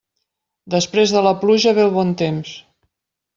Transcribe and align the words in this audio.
Després 0.75 1.13
de 1.15 1.21
la 1.27 1.33
pluja 1.43 1.75
ve 1.81 1.85
el 1.89 1.93
bon 1.99 2.15
temps. 2.23 2.57